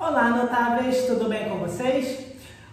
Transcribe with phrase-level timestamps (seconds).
[0.00, 2.20] Olá, notáveis, tudo bem com vocês?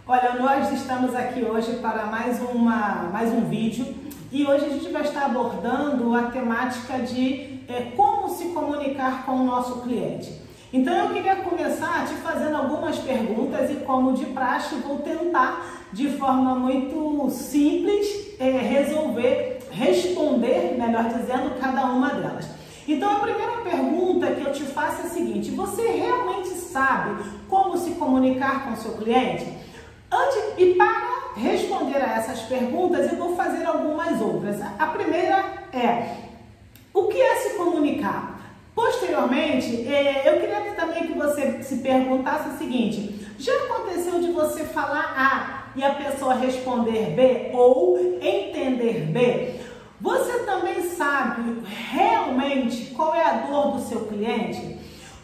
[0.08, 3.93] Olha, nós estamos aqui hoje para mais, uma, mais um vídeo
[4.32, 9.34] e hoje a gente vai estar abordando a temática de é, como se comunicar com
[9.34, 10.41] o nosso cliente.
[10.71, 16.07] Então eu queria começar te fazendo algumas perguntas e, como de praxe, vou tentar de
[16.12, 22.48] forma muito simples é, resolver, responder, melhor dizendo, cada uma delas.
[22.88, 27.77] Então a primeira pergunta que eu te faço é a seguinte: você realmente sabe como
[27.77, 29.45] se comunicar com seu cliente?
[30.12, 34.62] Antes, e para responder a essas perguntas, eu vou fazer algumas outras.
[34.62, 36.16] A primeira é:
[36.94, 38.39] o que é se comunicar?
[38.73, 44.63] Posteriormente, é, eu queria também que você se perguntasse o seguinte: já aconteceu de você
[44.63, 49.59] falar A e a pessoa responder B ou entender B?
[49.99, 54.77] Você também sabe realmente qual é a dor do seu cliente?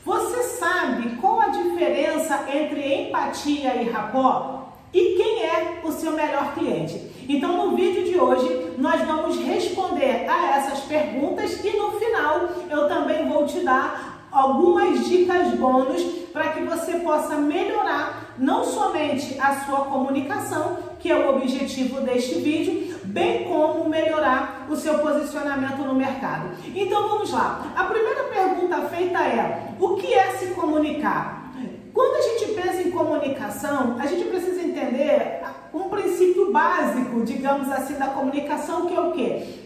[0.06, 4.74] Você sabe qual a diferença entre empatia e rapó?
[4.94, 7.10] E quem é o seu melhor cliente?
[7.28, 12.88] Então, no vídeo de hoje, nós vamos responder a essas perguntas e no final eu
[12.90, 16.02] também vou te dar algumas dicas bônus
[16.34, 22.40] para que você possa melhorar não somente a sua comunicação, que é o objetivo deste
[22.40, 26.50] vídeo, bem como melhorar o seu posicionamento no mercado.
[26.74, 27.72] Então vamos lá.
[27.76, 31.44] A primeira pergunta feita é: o que é se comunicar?
[31.94, 37.94] Quando a gente pensa em comunicação, a gente precisa entender um princípio básico, digamos assim,
[37.96, 39.63] da comunicação, que é o quê?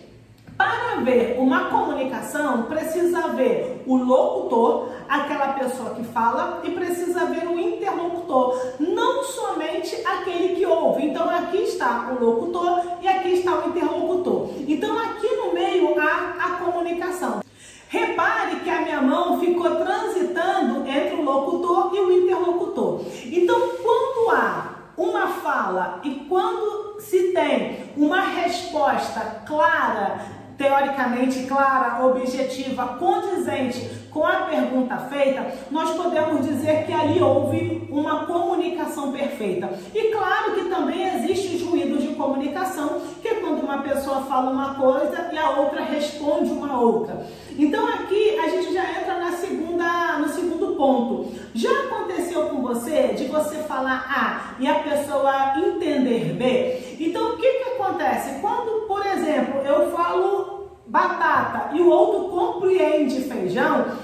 [0.58, 7.48] Para haver uma comunicação, precisa haver o locutor, aquela pessoa que fala, e precisa haver
[7.48, 11.06] o interlocutor, não somente aquele que ouve.
[11.06, 14.50] Então aqui está o locutor e aqui está o interlocutor.
[14.68, 17.42] Então aqui no meio há a comunicação.
[17.90, 23.02] Repare que a minha mão ficou transitando entre o locutor e o interlocutor.
[23.26, 32.98] Então, quando há uma fala e quando se tem uma resposta clara, teoricamente clara, objetiva,
[33.00, 39.70] condizente com a pergunta feita, nós podemos dizer que ali houve uma comunicação perfeita.
[39.94, 44.50] E claro que também existem os ruídos de comunicação, que é quando uma pessoa fala
[44.50, 47.28] uma coisa e a outra responde uma outra.
[47.58, 51.32] Então aqui a gente já entra na segunda, no segundo ponto.
[51.54, 56.98] Já aconteceu com você de você falar A e a pessoa entender B?
[57.00, 57.57] Então o que
[57.88, 58.40] acontece?
[58.42, 63.98] Quando, por exemplo, eu falo batata e o outro compreende feijão,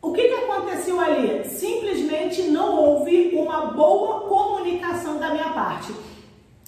[0.00, 1.44] o que, que aconteceu ali?
[1.44, 5.92] Simplesmente não houve uma boa comunicação da minha parte.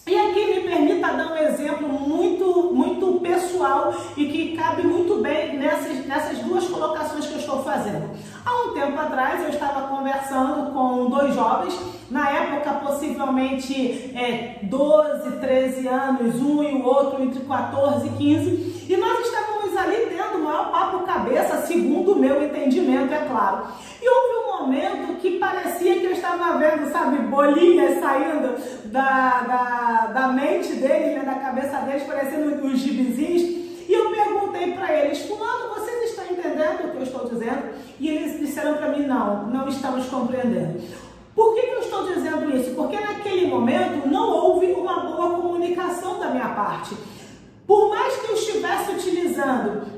[0.09, 5.59] E aqui me permita dar um exemplo muito, muito pessoal e que cabe muito bem
[5.59, 8.09] nessas, nessas duas colocações que eu estou fazendo.
[8.43, 11.79] Há um tempo atrás eu estava conversando com dois jovens,
[12.11, 18.87] na época possivelmente é, 12, 13 anos, um e o outro entre 14 e 15,
[18.89, 23.67] e nós estávamos ali tendo o maior papo cabeça, segundo o meu entendimento, é claro.
[24.01, 30.29] E houve momento que parecia que eu estava vendo, sabe, bolinhas saindo da, da, da
[30.29, 33.43] mente deles, né, da cabeça deles, parecendo os gibizinhos.
[33.89, 37.71] E eu perguntei para eles, fulano, vocês estão entendendo o que eu estou dizendo?
[37.99, 40.83] E eles disseram para mim, não, não estamos compreendendo.
[41.35, 42.75] Por que, que eu estou dizendo isso?
[42.75, 46.97] Porque naquele momento não houve uma boa comunicação da minha parte.
[47.67, 49.98] Por mais que eu estivesse utilizando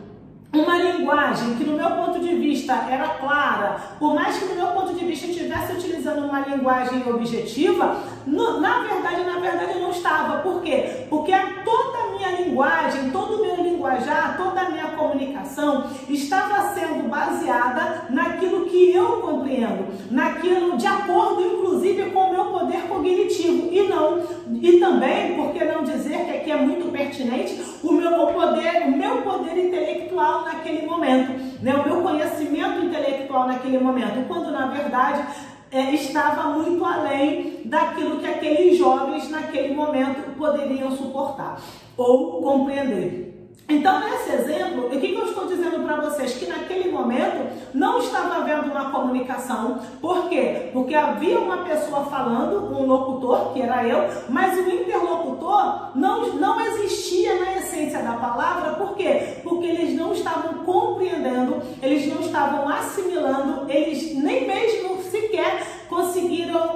[0.53, 4.67] uma linguagem que no meu ponto de vista era clara, por mais que no meu
[4.69, 7.97] ponto de vista estivesse utilizando uma linguagem objetiva,
[8.27, 10.39] no, na verdade, na verdade eu não estava.
[10.39, 11.07] Por quê?
[11.09, 11.33] Porque
[11.65, 18.07] toda a minha linguagem, todo o meu linguajar, toda a minha comunicação estava sendo baseada
[18.11, 24.21] naquilo que eu compreendo, naquilo de acordo, inclusive, com o meu poder cognitivo e não
[24.61, 28.97] e também, por que não dizer que aqui é muito pertinente o meu poder, o
[28.97, 31.33] meu poder intelectual naquele momento,
[31.63, 31.75] né?
[31.75, 35.25] O meu conhecimento intelectual naquele momento, quando na verdade
[35.73, 41.61] é, estava muito além daquilo que aqueles jovens naquele momento poderiam suportar
[41.97, 43.30] ou compreender.
[43.71, 46.33] Então, nesse exemplo, o que, eu estou dizendo para vocês?
[46.35, 49.79] Que naquele momento não estava havendo uma comunicação.
[50.01, 50.71] Por quê?
[50.73, 56.61] Porque havia uma pessoa falando, um locutor, que era eu, mas o interlocutor não, não
[56.61, 58.73] existia na essência da palavra.
[58.73, 59.39] Por quê?
[59.45, 64.80] Porque eles não estavam compreendendo, eles não estavam assimilando, eles nem mesmo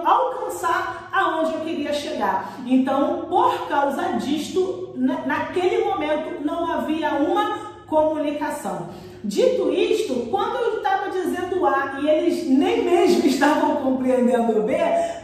[0.04, 2.54] alcançar aonde eu queria chegar.
[2.66, 8.88] Então, por causa disto, naquele momento não havia uma comunicação.
[9.22, 14.76] Dito isto, quando eu estava dizendo A e eles nem mesmo estavam compreendendo B,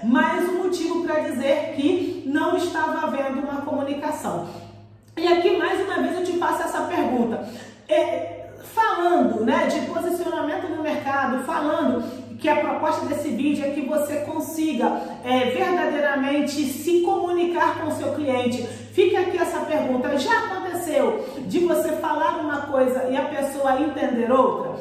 [0.04, 4.48] mais um motivo para dizer que não estava havendo uma comunicação.
[5.16, 7.46] E aqui mais uma vez eu te faço essa pergunta.
[7.88, 12.02] É, falando né, de posicionamento no mercado, falando
[12.40, 17.92] que a proposta desse vídeo é que você consiga é, verdadeiramente se comunicar com o
[17.92, 18.62] seu cliente.
[18.92, 24.32] Fica aqui essa pergunta: já aconteceu de você falar uma coisa e a pessoa entender
[24.32, 24.80] outra?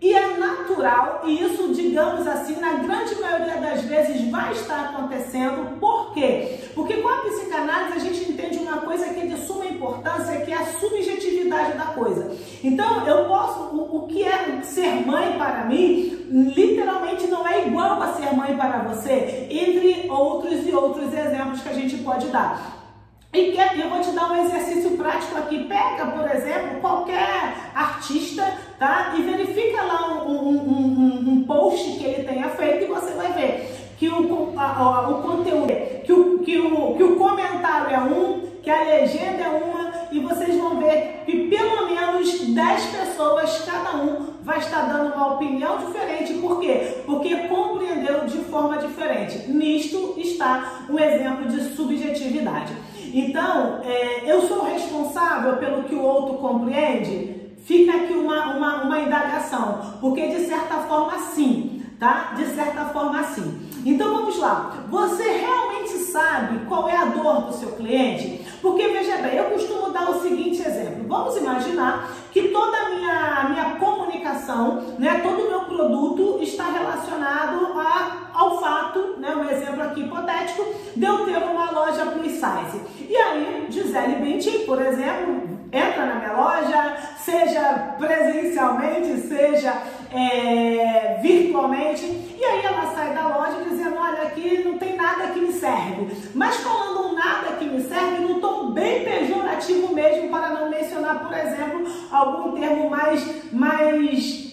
[0.00, 5.76] E é natural, e isso, digamos assim, na grande maioria das vezes vai estar acontecendo.
[5.80, 6.60] Por quê?
[6.72, 10.52] Porque com a psicanálise a gente entende uma coisa que é de suma importância, que
[10.52, 12.30] é a subjetividade da coisa.
[12.62, 18.00] Então, eu posso, o, o que é ser mãe para mim, literalmente não é igual
[18.00, 22.77] a ser mãe para você, entre outros e outros exemplos que a gente pode dar.
[23.34, 25.64] E eu vou te dar um exercício prático aqui.
[25.64, 29.14] Pega, por exemplo, qualquer artista, tá?
[29.18, 33.32] E verifica lá um, um, um, um post que ele tenha feito e você vai
[33.32, 35.68] ver que o, a, o conteúdo,
[36.04, 40.20] que o, que, o, que o comentário é um, que a legenda é uma, e
[40.20, 45.78] vocês vão ver que pelo menos 10 pessoas, cada um, vai estar dando uma opinião
[45.78, 46.34] diferente.
[46.34, 47.02] Por quê?
[47.04, 49.50] Porque compreendeu de forma diferente.
[49.50, 52.72] Nisto está um exemplo de subjetividade.
[53.14, 57.36] Então, é, eu sou responsável pelo que o outro compreende?
[57.64, 62.32] Fica aqui uma, uma, uma indagação, porque de certa forma sim, tá?
[62.36, 63.68] De certa forma sim.
[63.84, 64.84] Então vamos lá.
[64.88, 68.46] Você realmente sabe qual é a dor do seu cliente?
[68.60, 71.04] Porque veja bem, eu costumo dar o seguinte exemplo.
[71.06, 77.78] Vamos imaginar que toda a minha, minha comunicação, né, todo o meu produto está relacionado
[77.78, 80.64] a, ao fato, né, um exemplo aqui hipotético,
[80.94, 82.80] de eu ter uma loja plus size.
[83.08, 89.82] E aí, Gisele Bündchen, por exemplo, entra na minha loja, seja presencialmente, seja
[90.12, 95.40] é, virtualmente, e aí ela sai da loja dizendo, olha, aqui não tem nada que
[95.40, 96.08] me serve.
[96.34, 101.18] Mas falando um nada que me serve num tom bem pejorativo mesmo, para não mencionar,
[101.18, 104.48] por exemplo, algum termo mais, mais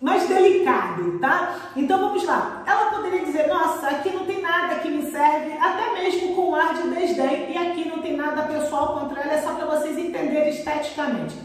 [0.00, 1.56] mais delicado, tá?
[1.76, 2.62] Então vamos lá.
[2.66, 6.72] Ela poderia dizer, nossa, aqui não tem nada que me serve, até mesmo com ar
[6.72, 10.48] de desdém, e aqui não tem nada pessoal contra ela, é só para vocês entenderem
[10.48, 11.36] esteticamente.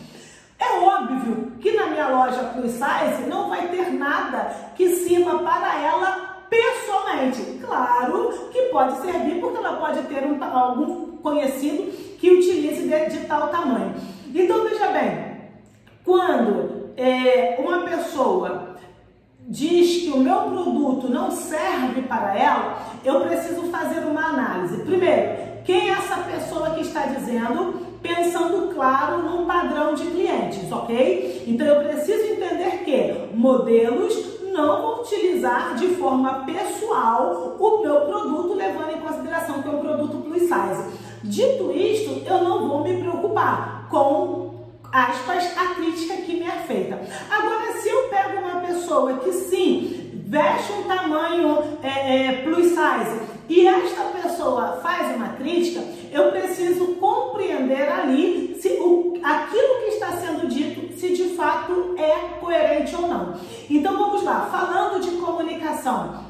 [0.57, 5.81] É óbvio que na minha loja plus size não vai ter nada que sirva para
[5.81, 7.60] ela pessoalmente.
[7.66, 13.25] Claro que pode servir porque ela pode ter um, algum conhecido que utilize de, de
[13.25, 13.94] tal tamanho.
[14.33, 15.35] Então veja bem,
[16.03, 18.75] quando é, uma pessoa
[19.47, 24.83] diz que o meu produto não serve para ela, eu preciso fazer uma análise.
[24.83, 27.85] Primeiro, quem é essa pessoa que está dizendo?
[28.01, 31.44] Pensando, claro, num padrão de clientes, ok?
[31.47, 38.53] Então eu preciso entender que modelos não vão utilizar de forma pessoal o meu produto,
[38.53, 41.04] levando em consideração que é um produto plus size.
[41.25, 44.45] Dito isto, eu não vou me preocupar com
[44.92, 47.01] aspas, a crítica que me é feita.
[47.30, 53.22] Agora, se eu pego uma pessoa que sim, veste um tamanho é, é, plus size
[53.50, 60.12] e esta pessoa faz uma crítica, eu preciso compreender ali se o, aquilo que está
[60.13, 63.33] sendo dito, se de fato é coerente ou não.
[63.68, 66.24] Então vamos lá, falando de comunicação.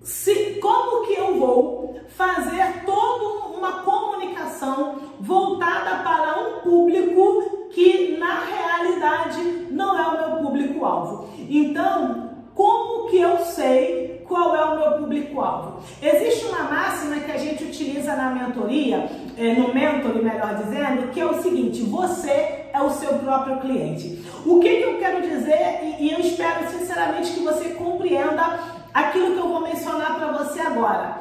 [0.00, 8.40] Se, como que eu vou fazer toda uma comunicação voltada para um público que na
[8.40, 9.40] realidade
[9.70, 11.28] não é o meu público-alvo.
[11.48, 15.80] Então, como que eu sei qual é o meu público-alvo?
[16.02, 21.20] Existe uma máxima que a gente utiliza na mentoria, é, no mentor, melhor dizendo, que
[21.20, 24.24] é o seguinte: você é o seu próprio cliente.
[24.44, 28.58] O que, que eu quero dizer, e, e eu espero sinceramente que você compreenda
[28.92, 31.18] aquilo que eu vou mencionar para você agora.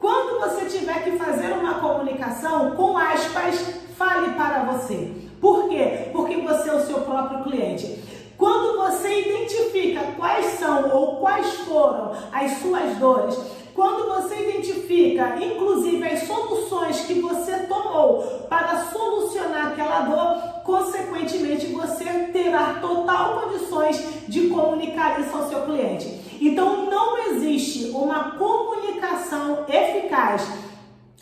[0.00, 3.60] Quando você tiver que fazer uma comunicação, com aspas,
[3.96, 5.12] fale para você.
[5.40, 6.10] Por quê?
[6.12, 8.02] Porque você é o seu próprio cliente.
[8.36, 13.38] Quando você identifica quais são ou quais foram as suas dores,
[13.72, 22.04] quando você identifica, inclusive, as soluções que você tomou para solucionar aquela dor, consequentemente você
[22.32, 26.23] terá total condições de comunicar isso ao seu cliente.
[26.40, 30.48] Então não existe uma comunicação eficaz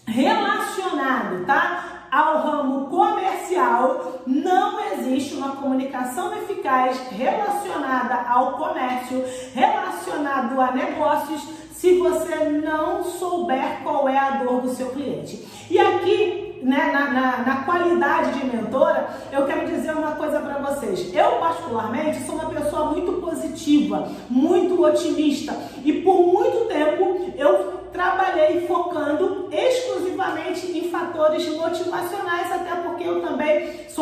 [0.07, 1.93] relacionada, tá?
[2.13, 11.43] ao ramo comercial, não existe uma comunicação eficaz relacionada ao comércio, relacionado a negócios,
[11.83, 15.45] se você não souber qual é a dor do seu cliente.
[15.69, 20.59] E aqui né, na, na, na, qualidade de mentora, eu quero dizer uma coisa para
[20.59, 21.13] vocês.
[21.13, 28.65] Eu, particularmente, sou uma pessoa muito positiva, muito otimista e por muito tempo eu trabalhei
[28.69, 33.09] focando exclusivamente em fatores motivacionais, até porque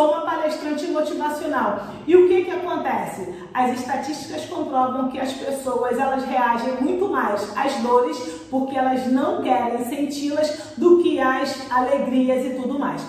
[0.00, 1.88] sou uma palestrante motivacional.
[2.06, 3.34] E o que que acontece?
[3.52, 8.16] As estatísticas comprovam que as pessoas elas reagem muito mais às dores
[8.50, 13.02] porque elas não querem senti-las do que às alegrias e tudo mais.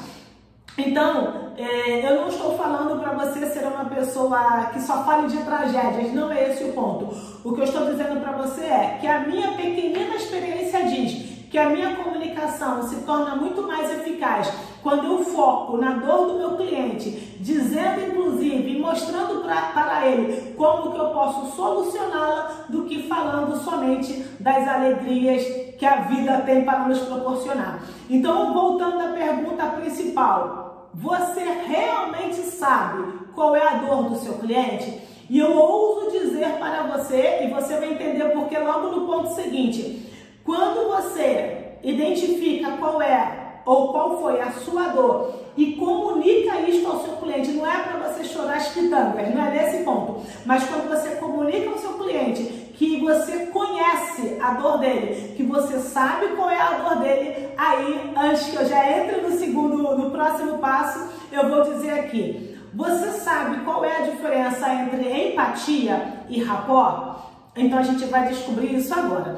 [0.78, 5.38] Então, é, eu não estou falando para você ser uma pessoa que só fale de
[5.38, 7.16] tragédias, não é esse o ponto.
[7.42, 11.58] O que eu estou dizendo para você é que a minha pequenina experiência diz que
[11.58, 14.52] a minha comunicação se torna muito mais eficaz
[14.82, 20.54] quando eu foco na dor do meu cliente, dizendo inclusive e mostrando pra, para ele
[20.58, 25.44] como que eu posso solucioná-la, do que falando somente das alegrias
[25.78, 27.84] que a vida tem para nos proporcionar.
[28.10, 35.02] Então, voltando à pergunta principal, você realmente sabe qual é a dor do seu cliente?
[35.30, 40.12] E eu ouso dizer para você, e você vai entender porque logo no ponto seguinte,
[40.44, 47.02] quando você identifica qual é ou qual foi a sua dor e comunica isso ao
[47.02, 50.90] seu cliente, não é para você chorar as pitangas, não é nesse ponto, mas quando
[50.90, 52.44] você comunica ao seu cliente
[52.82, 58.12] que você conhece a dor dele, que você sabe qual é a dor dele, aí,
[58.18, 62.58] antes que eu já entre no segundo, no próximo passo, eu vou dizer aqui.
[62.74, 67.20] Você sabe qual é a diferença entre empatia e rapport?
[67.56, 69.38] Então a gente vai descobrir isso agora.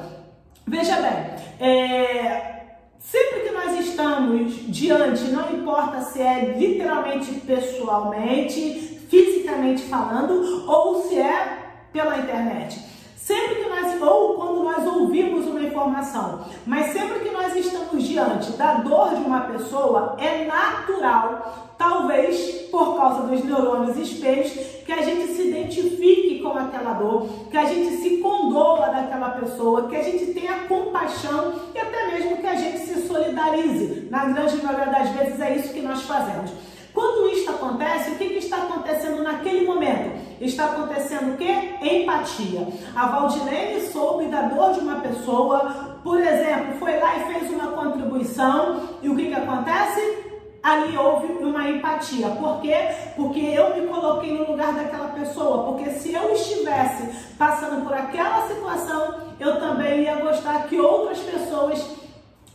[0.66, 2.53] Veja bem, é,
[3.10, 11.18] sempre que nós estamos diante, não importa se é literalmente pessoalmente, fisicamente falando, ou se
[11.18, 11.58] é
[11.92, 12.80] pela internet.
[13.16, 18.52] Sempre que nós, ou quando nós ouvimos uma informação, mas sempre que nós estamos diante
[18.52, 24.52] da dor de uma pessoa, é natural Talvez por causa dos neurônios espelhos,
[24.86, 29.88] que a gente se identifique com aquela dor, que a gente se condoa daquela pessoa,
[29.88, 34.08] que a gente tenha compaixão e até mesmo que a gente se solidarize.
[34.10, 36.52] Na grande maioria das vezes é isso que nós fazemos.
[36.92, 40.16] Quando isso acontece, o que, que está acontecendo naquele momento?
[40.40, 41.74] Está acontecendo o quê?
[41.82, 42.68] Empatia.
[42.94, 47.72] A Valdilene soube da dor de uma pessoa, por exemplo, foi lá e fez uma
[47.72, 50.33] contribuição, e o que, que acontece?
[50.64, 52.30] Ali houve uma empatia.
[52.30, 52.74] Por quê?
[53.14, 55.64] Porque eu me coloquei no lugar daquela pessoa.
[55.64, 61.86] Porque se eu estivesse passando por aquela situação, eu também ia gostar que outras pessoas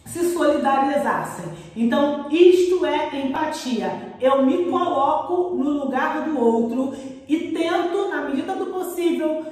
[0.08, 1.46] se solidarizassem.
[1.76, 4.16] Então, isto é empatia.
[4.20, 6.96] Eu me coloco no lugar do outro
[7.28, 9.46] e tento, na medida do possível,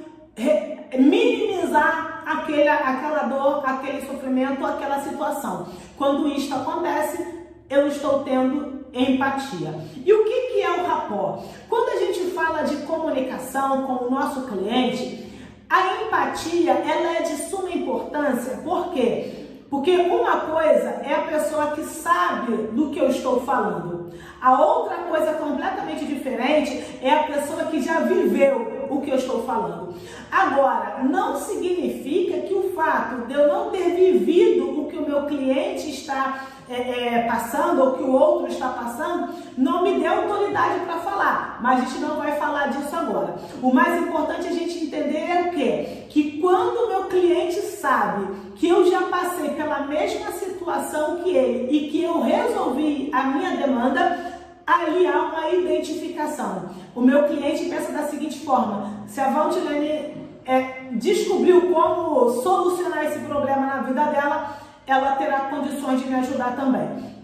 [0.98, 5.68] minimizar aquele, aquela dor, aquele sofrimento, aquela situação.
[5.96, 7.37] Quando isto acontece,
[7.70, 9.74] eu estou tendo empatia.
[10.04, 11.44] E o que, que é o rapport?
[11.68, 15.26] Quando a gente fala de comunicação com o nosso cliente,
[15.68, 19.34] a empatia ela é de suma importância, por quê?
[19.68, 24.10] Porque uma coisa é a pessoa que sabe do que eu estou falando.
[24.40, 29.42] A outra coisa completamente diferente é a pessoa que já viveu o que eu estou
[29.42, 29.94] falando.
[30.30, 35.90] Agora, não significa que o fato de eu não ter vivido que o meu cliente
[35.90, 40.98] está é, é, passando ou que o outro está passando, não me deu autoridade para
[40.98, 41.58] falar.
[41.62, 43.36] Mas a gente não vai falar disso agora.
[43.62, 46.06] O mais importante é a gente entender é o quê?
[46.10, 48.26] Que quando o meu cliente sabe
[48.56, 53.56] que eu já passei pela mesma situação que ele e que eu resolvi a minha
[53.56, 56.70] demanda, ali há uma identificação.
[56.94, 63.20] O meu cliente pensa da seguinte forma: se a Valdilene é, descobriu como solucionar esse
[63.20, 64.58] problema na vida dela,
[64.92, 67.18] ela terá condições de me ajudar também.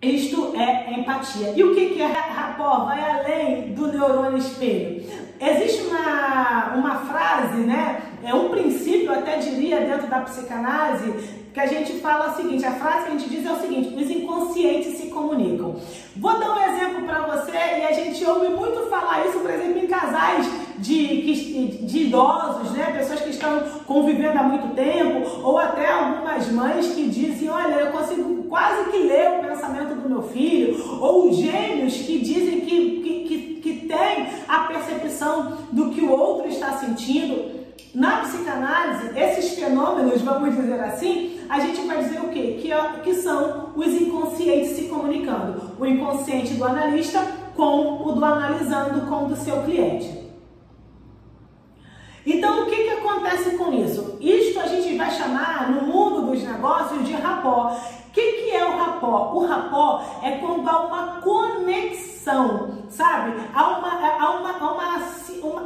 [0.00, 1.52] Isto é empatia.
[1.56, 2.86] E o que é rapport?
[2.86, 5.04] Vai além do neurônio espelho.
[5.40, 8.00] Existe uma, uma frase, né?
[8.22, 11.12] É um princípio, até diria, dentro da psicanálise,
[11.52, 13.94] que a gente fala o seguinte: a frase que a gente diz é o seguinte:
[13.96, 15.76] os inconscientes se comunicam.
[16.16, 19.78] Vou dar um exemplo para você e a gente ouve muito falar isso, por exemplo,
[19.78, 20.46] em casais
[20.80, 22.92] de, de idosos, né?
[22.96, 27.92] Pessoas que estão convivendo há muito tempo, ou até algumas mães que dizem: Olha, eu
[27.92, 33.24] consigo quase que ler o pensamento do meu filho, ou gêmeos que dizem que, que,
[33.28, 37.58] que, que têm a percepção do que o outro está sentindo.
[37.94, 42.58] Na psicanálise, esses fenômenos, vamos dizer assim, a gente vai dizer o quê?
[42.60, 42.70] Que,
[43.02, 45.72] que são os inconscientes se comunicando.
[45.78, 50.17] O inconsciente do analista com o do analisando com o do seu cliente.
[52.30, 54.18] Então, o que, que acontece com isso?
[54.20, 57.78] Isto a gente vai chamar no mundo dos negócios de rapport.
[58.08, 59.34] O que, que é o rapport?
[59.34, 63.32] O rapport é quando há uma conexão, sabe?
[63.54, 64.88] Há uma, há uma, há uma,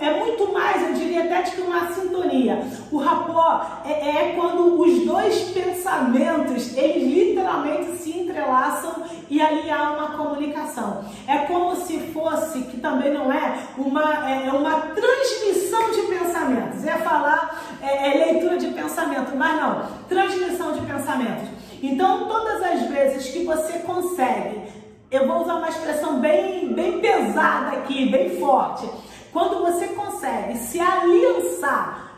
[0.00, 2.64] é muito mais, eu diria até que uma sintonia.
[2.92, 9.92] O rapport é, é quando os dois pensamentos, eles literalmente se entrelaçam e ali há
[9.92, 11.04] uma comunicação.
[11.26, 16.84] É como se fosse, que também não é, uma, é, é uma transmissão de pensamentos.
[16.84, 21.48] É falar é, é leitura de pensamento, mas não, transmissão de pensamentos.
[21.82, 24.62] Então, todas as vezes que você consegue,
[25.10, 28.88] eu vou usar uma expressão bem, bem pesada aqui, bem forte.
[29.32, 32.12] Quando você consegue se aliançar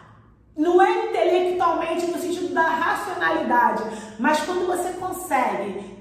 [0.56, 3.82] não é intelectualmente no sentido da racionalidade,
[4.18, 5.93] mas quando você consegue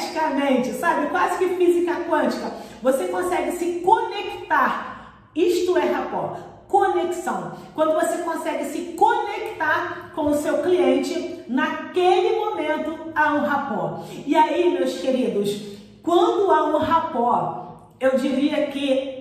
[0.00, 2.52] energeticamente, sabe, quase que física quântica,
[2.82, 5.14] você consegue se conectar.
[5.34, 7.52] Isto é rapport, conexão.
[7.74, 14.06] Quando você consegue se conectar com o seu cliente, naquele momento há um rapport.
[14.26, 19.20] E aí, meus queridos, quando há um rapport, eu diria que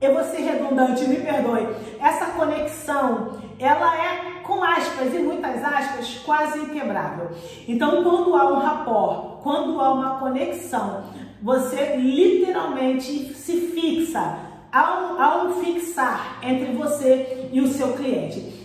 [0.00, 1.68] eu vou ser redundante, me perdoe.
[2.00, 7.30] Essa conexão, ela é com aspas e muitas aspas quase inquebrável.
[7.68, 11.04] Então, quando há um rapport, quando há uma conexão,
[11.42, 14.38] você literalmente se fixa,
[14.72, 18.60] há um, fixar entre você e o seu cliente.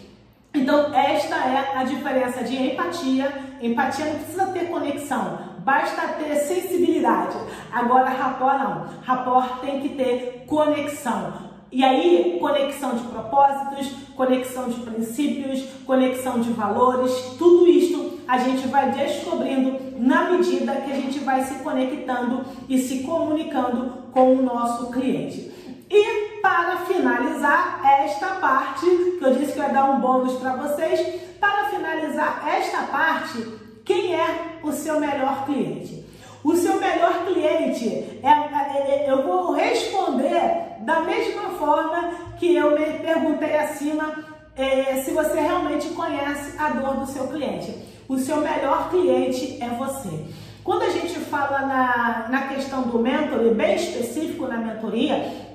[0.54, 3.32] Então, esta é a diferença de empatia.
[3.62, 7.38] Empatia não precisa ter conexão, basta ter sensibilidade.
[7.72, 8.88] Agora, rapport não.
[9.04, 11.45] Rapport tem que ter conexão.
[11.75, 18.65] E aí, conexão de propósitos, conexão de princípios, conexão de valores, tudo isto a gente
[18.70, 24.41] vai descobrindo na medida que a gente vai se conectando e se comunicando com o
[24.41, 25.51] nosso cliente.
[25.89, 31.01] E para finalizar esta parte, que eu disse que ia dar um bônus para vocês,
[31.41, 33.46] para finalizar esta parte,
[33.84, 36.05] quem é o seu melhor cliente?
[36.41, 37.89] O seu melhor cliente,
[38.24, 44.24] é, é, é, eu vou responder da mesma forma que eu me perguntei acima,
[44.56, 47.75] é, se você realmente conhece a dor do seu cliente.
[48.08, 50.25] O seu melhor cliente é você.
[50.64, 55.46] Quando a gente fala na, na questão do mentor, bem específico na mentoria,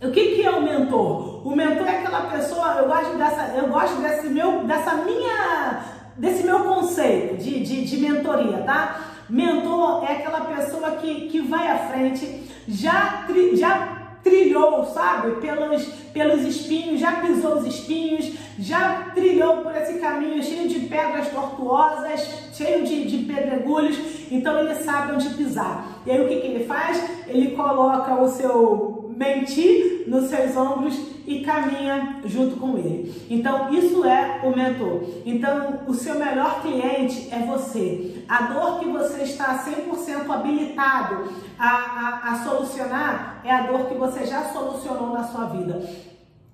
[0.00, 1.46] o que, que é o mentor?
[1.46, 6.44] O mentor é aquela pessoa, eu gosto dessa, eu gosto desse meu, dessa minha desse
[6.44, 9.00] meu conceito de, de, de mentoria, tá?
[9.28, 13.95] Mentor é aquela pessoa que, que vai à frente, já, já
[14.26, 20.68] trilhou, sabe, pelos, pelos espinhos, já pisou os espinhos, já trilhou por esse caminho cheio
[20.68, 23.96] de pedras tortuosas, cheio de, de pedregulhos,
[24.28, 26.00] então ele sabe onde pisar.
[26.04, 27.08] E aí o que, que ele faz?
[27.28, 30.94] Ele coloca o seu mentir nos seus ombros
[31.26, 33.26] e caminha junto com ele.
[33.28, 35.02] Então, isso é o mentor.
[35.24, 38.22] Então, o seu melhor cliente é você.
[38.28, 43.94] A dor que você está 100% habilitado a, a, a solucionar é a dor que
[43.94, 45.82] você já solucionou na sua vida.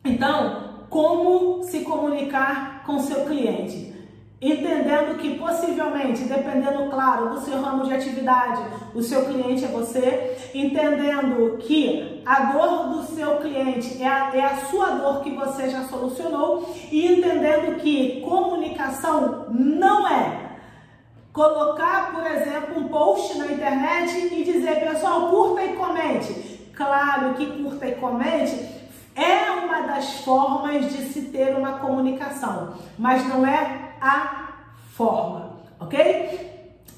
[0.05, 3.93] Então, como se comunicar com seu cliente?
[4.43, 8.61] Entendendo que possivelmente, dependendo, claro, do seu ramo de atividade,
[8.93, 14.45] o seu cliente é você, entendendo que a dor do seu cliente é a, é
[14.45, 20.41] a sua dor que você já solucionou e entendendo que comunicação não é
[21.33, 26.73] colocar, por exemplo, um post na internet e dizer, pessoal, curta e comente.
[26.75, 28.83] Claro que curta e comente
[29.15, 34.49] é uma das formas de se ter uma comunicação, mas não é a
[34.97, 36.51] forma, ok?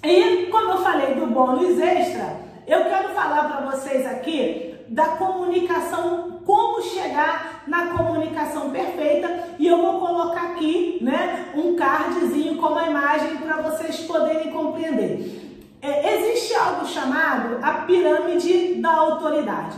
[0.02, 6.40] E como eu falei do bônus extra, eu quero falar para vocês aqui da comunicação,
[6.46, 12.86] como chegar na comunicação perfeita e eu vou colocar aqui, né, um cardzinho com uma
[12.86, 15.42] imagem para vocês poderem compreender.
[15.82, 19.76] É, existe algo chamado a pirâmide da autoridade.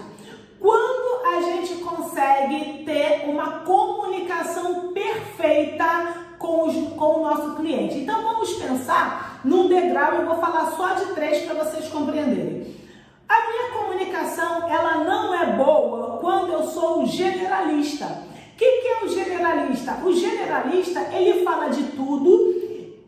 [0.60, 7.98] Quando a gente consegue ter uma comunicação perfeita com, os, com o nosso cliente.
[7.98, 12.76] Então vamos pensar num degrau, eu vou falar só de três para vocês compreenderem.
[13.28, 18.04] A minha comunicação, ela não é boa quando eu sou um generalista.
[18.04, 19.98] O que, que é o generalista?
[20.04, 22.54] O generalista, ele fala de tudo,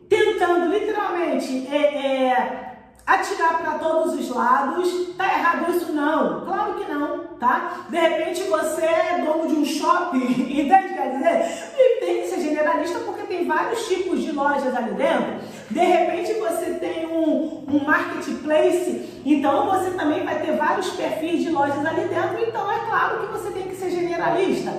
[0.09, 2.69] tentando literalmente é, é,
[3.05, 5.15] atirar para todos os lados.
[5.17, 5.91] Tá errado isso?
[5.91, 6.45] Não.
[6.45, 7.85] Claro que não, tá?
[7.89, 10.19] De repente você é dono de um shopping,
[10.61, 10.93] entende?
[10.93, 15.35] Quer dizer, e tem que ser generalista porque tem vários tipos de lojas ali dentro.
[15.69, 21.49] De repente você tem um, um marketplace, então você também vai ter vários perfis de
[21.49, 22.41] lojas ali dentro.
[22.47, 24.71] Então é claro que você tem que ser generalista.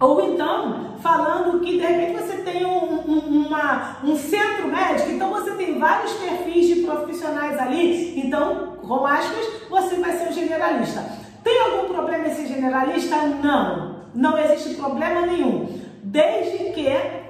[0.00, 5.30] Ou então, falando que de repente você tem um, um, uma, um centro médico, então
[5.30, 11.00] você tem vários perfis de profissionais ali, então, com aspas, você vai ser um generalista.
[11.42, 13.16] Tem algum problema em ser generalista?
[13.42, 16.86] Não, não existe problema nenhum, desde que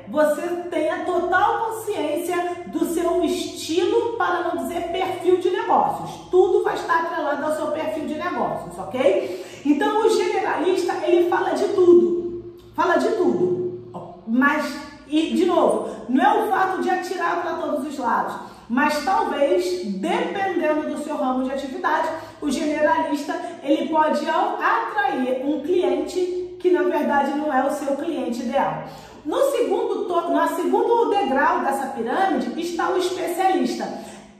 [0.08, 2.36] você tenha total consciência
[2.66, 6.28] do seu estilo, para não dizer perfil de negócios.
[6.30, 9.44] Tudo vai estar atrelado ao seu perfil de negócios, ok?
[9.64, 14.76] Então, o generalista, ele fala de tudo, fala de tudo, mas,
[15.08, 18.34] e, de novo, não é o fato de atirar para todos os lados,
[18.68, 22.08] mas talvez, dependendo do seu ramo de atividade,
[22.40, 28.40] o generalista, ele pode atrair um cliente que, na verdade, não é o seu cliente
[28.40, 28.84] ideal.
[29.24, 33.88] No segundo, no segundo degrau dessa pirâmide está o especialista.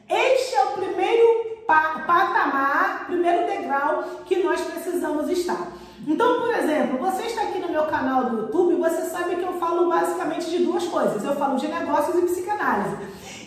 [0.06, 5.72] Este é o primeiro patamar, primeiro degrau que nós precisamos estar.
[6.06, 9.54] Então, por exemplo, você está aqui no meu canal do YouTube, você sabe que eu
[9.54, 11.24] falo basicamente de duas coisas.
[11.24, 12.96] Eu falo de negócios e psicanálise.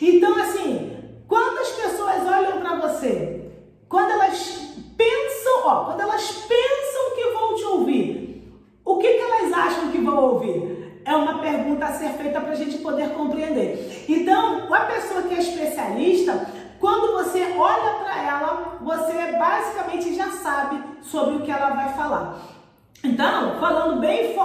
[0.02, 0.98] Então, assim,
[1.28, 3.52] quantas pessoas olham para você?
[3.88, 8.52] Quando elas pensam, ó, quando elas pensam que vão te ouvir,
[8.84, 10.77] o que, que elas acham que vão ouvir?
[11.08, 14.06] É uma pergunta a ser feita para a gente poder compreender.
[14.10, 16.48] Então, a pessoa que é especialista,
[16.82, 22.40] quando você olha para ela, você basicamente já sabe sobre o que ela vai falar.
[23.02, 24.36] Então, falando bem,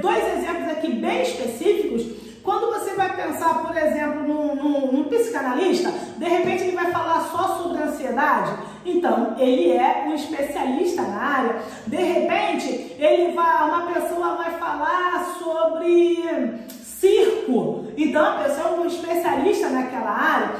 [0.00, 5.92] dois exemplos aqui bem específicos, quando você vai pensar, por exemplo, num, num, num, psicanalista,
[6.16, 8.52] de repente ele vai falar só sobre ansiedade,
[8.84, 11.56] então ele é um especialista na área.
[11.86, 16.22] De repente, ele vai, uma pessoa falar sobre
[16.70, 20.50] circo, então a pessoa é um especialista naquela área.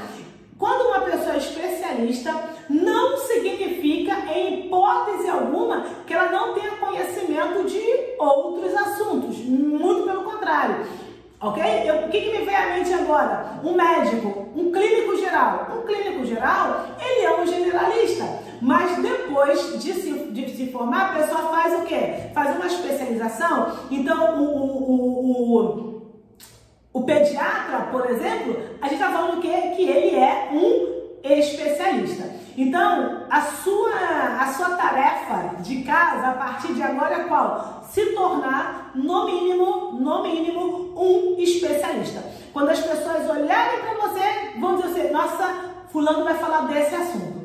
[0.58, 2.34] Quando uma pessoa é especialista,
[2.68, 7.82] não significa, em hipótese alguma, que ela não tenha conhecimento de
[8.18, 9.38] outros assuntos.
[9.38, 10.86] Muito pelo contrário.
[11.40, 11.62] Ok?
[11.62, 13.60] O que, que, me vem à mente agora?
[13.64, 15.68] Um médico, um clínico geral.
[15.76, 18.24] Um clínico geral, ele é um generalista.
[18.62, 22.30] Mas depois de se, de se formar, a pessoa faz o quê?
[22.32, 23.72] Faz uma especialização.
[23.90, 24.56] Então, o,
[24.92, 26.02] o, o,
[26.92, 32.30] o pediatra, por exemplo, a gente está falando que, que ele é um especialista.
[32.56, 33.90] Então, a sua,
[34.40, 37.84] a sua tarefa de casa a partir de agora é qual?
[37.90, 42.22] Se tornar, no mínimo, no mínimo, um especialista.
[42.52, 45.54] Quando as pessoas olharem para você, vão dizer assim, nossa,
[45.90, 47.41] fulano vai falar desse assunto.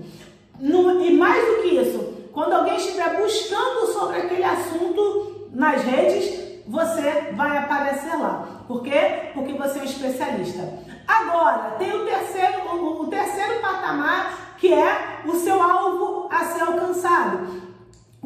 [0.60, 6.64] No, e mais do que isso, quando alguém estiver buscando sobre aquele assunto nas redes,
[6.68, 8.64] você vai aparecer lá.
[8.68, 9.32] Por quê?
[9.34, 10.80] Porque você é um especialista.
[11.08, 16.62] Agora, tem o terceiro, o, o terceiro patamar que é o seu alvo a ser
[16.62, 17.48] alcançado,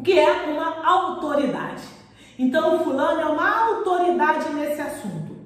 [0.02, 1.82] que é uma autoridade.
[2.38, 5.36] Então, o fulano é uma autoridade nesse assunto.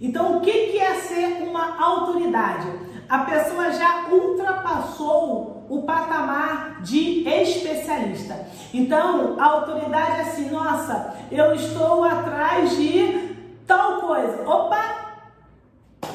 [0.00, 2.68] Então, o que é ser uma autoridade?
[3.08, 8.46] A pessoa já ultrapassou o patamar de especialista.
[8.74, 14.48] Então, a autoridade é assim: nossa, eu estou atrás de tal coisa.
[14.48, 15.06] Opa,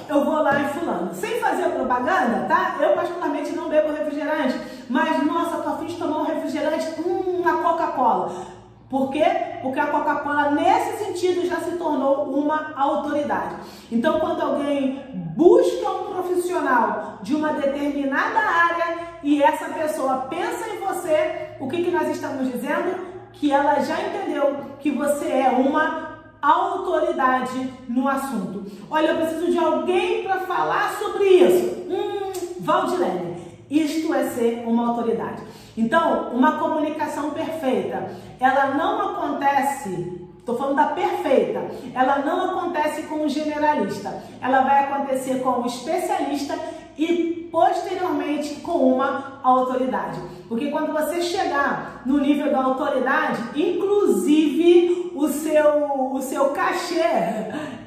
[0.10, 1.13] eu vou lá em fulano.
[1.13, 2.77] Sem fazer propaganda, tá?
[2.82, 7.62] Eu particularmente não bebo refrigerante, mas nossa, tô afim de tomar um refrigerante, hum, uma
[7.62, 8.61] Coca-Cola.
[8.91, 9.23] Por quê?
[9.62, 13.56] Porque a Coca-Cola, nesse sentido, já se tornou uma autoridade.
[13.89, 15.01] Então, quando alguém
[15.34, 21.86] busca um profissional de uma determinada área e essa pessoa pensa em você, o que,
[21.86, 22.99] que nós estamos dizendo?
[23.32, 28.65] Que ela já entendeu que você é uma autoridade no assunto.
[28.89, 31.88] Olha, eu preciso de alguém para falar sobre isso.
[31.89, 33.38] Hum, Valdilene,
[33.69, 35.43] isto é ser uma autoridade.
[35.77, 41.67] Então, uma comunicação perfeita, ela não acontece Estou falando da perfeita.
[41.93, 44.23] Ela não acontece com o generalista.
[44.41, 46.57] Ela vai acontecer com o especialista
[46.97, 50.19] e posteriormente com uma autoridade.
[50.49, 57.01] Porque quando você chegar no nível da autoridade, inclusive o seu, o seu cachê,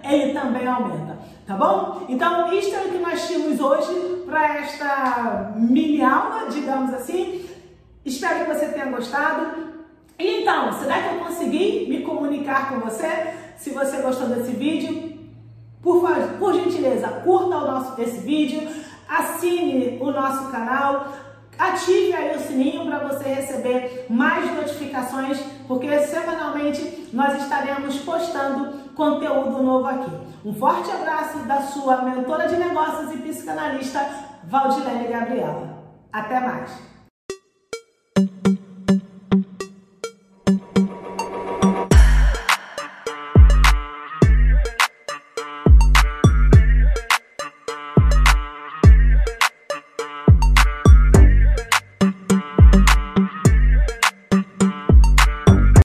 [0.05, 1.18] ele também aumenta.
[1.47, 2.05] Tá bom?
[2.09, 7.43] Então, isto é o que nós tínhamos hoje para esta mini aula, digamos assim.
[8.05, 9.75] Espero que você tenha gostado.
[10.19, 13.35] Então, será que eu consegui me comunicar com você?
[13.57, 15.19] Se você gostou desse vídeo,
[15.83, 16.03] por,
[16.38, 18.67] por gentileza, curta o nosso, esse vídeo,
[19.09, 21.12] assine o nosso canal,
[21.59, 25.38] ative aí o sininho para você receber mais notificações,
[25.69, 30.11] porque semanalmente nós estaremos postando conteúdo novo aqui.
[30.45, 34.01] Um forte abraço da sua mentora de negócios e psicanalista,
[34.45, 35.85] Valdilene Gabriela.
[36.12, 36.93] Até mais!
[38.16, 38.54] thank you